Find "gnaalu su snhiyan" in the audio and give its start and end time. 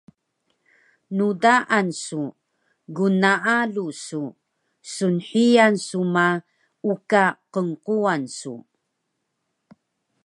2.95-5.75